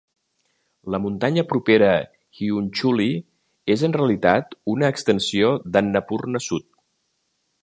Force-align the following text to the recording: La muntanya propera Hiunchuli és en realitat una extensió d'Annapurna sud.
La 0.93 0.99
muntanya 1.03 1.43
propera 1.51 1.89
Hiunchuli 2.39 3.09
és 3.77 3.87
en 3.89 3.95
realitat 4.01 4.59
una 4.77 4.93
extensió 4.95 5.55
d'Annapurna 5.77 6.47
sud. 6.51 6.71